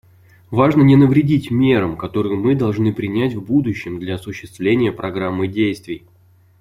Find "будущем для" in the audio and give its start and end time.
3.45-4.15